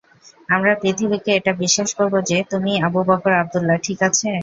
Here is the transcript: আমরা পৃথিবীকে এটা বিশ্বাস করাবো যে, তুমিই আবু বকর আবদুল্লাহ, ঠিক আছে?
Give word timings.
আমরা 0.49 0.73
পৃথিবীকে 0.81 1.31
এটা 1.35 1.51
বিশ্বাস 1.61 1.89
করাবো 1.97 2.17
যে, 2.29 2.37
তুমিই 2.51 2.81
আবু 2.87 2.99
বকর 3.09 3.33
আবদুল্লাহ, 3.41 3.77
ঠিক 3.85 3.99
আছে? 4.07 4.29